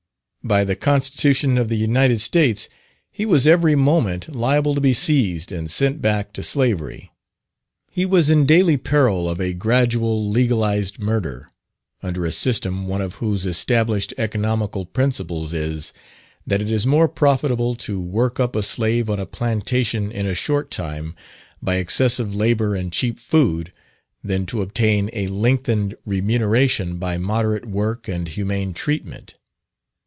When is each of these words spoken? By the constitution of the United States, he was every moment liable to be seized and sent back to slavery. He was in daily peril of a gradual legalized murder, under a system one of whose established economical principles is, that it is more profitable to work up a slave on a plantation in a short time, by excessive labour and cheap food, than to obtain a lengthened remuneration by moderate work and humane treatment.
By 0.43 0.63
the 0.63 0.75
constitution 0.75 1.55
of 1.59 1.69
the 1.69 1.75
United 1.77 2.19
States, 2.19 2.67
he 3.11 3.27
was 3.27 3.45
every 3.45 3.75
moment 3.75 4.35
liable 4.35 4.73
to 4.73 4.81
be 4.81 4.91
seized 4.91 5.51
and 5.51 5.69
sent 5.69 6.01
back 6.01 6.33
to 6.33 6.41
slavery. 6.41 7.11
He 7.91 8.07
was 8.07 8.27
in 8.27 8.47
daily 8.47 8.75
peril 8.75 9.29
of 9.29 9.39
a 9.39 9.53
gradual 9.53 10.27
legalized 10.27 10.97
murder, 10.99 11.51
under 12.01 12.25
a 12.25 12.31
system 12.31 12.87
one 12.87 13.01
of 13.01 13.13
whose 13.21 13.45
established 13.45 14.15
economical 14.17 14.83
principles 14.87 15.53
is, 15.53 15.93
that 16.47 16.59
it 16.59 16.71
is 16.71 16.87
more 16.87 17.07
profitable 17.07 17.75
to 17.75 18.01
work 18.01 18.39
up 18.39 18.55
a 18.55 18.63
slave 18.63 19.11
on 19.11 19.19
a 19.19 19.27
plantation 19.27 20.11
in 20.11 20.25
a 20.25 20.33
short 20.33 20.71
time, 20.71 21.15
by 21.61 21.75
excessive 21.75 22.33
labour 22.33 22.73
and 22.73 22.91
cheap 22.91 23.19
food, 23.19 23.71
than 24.23 24.47
to 24.47 24.63
obtain 24.63 25.07
a 25.13 25.27
lengthened 25.27 25.93
remuneration 26.03 26.97
by 26.97 27.15
moderate 27.19 27.65
work 27.67 28.07
and 28.07 28.29
humane 28.29 28.73
treatment. 28.73 29.35